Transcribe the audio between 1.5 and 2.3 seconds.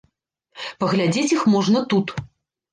можна тут.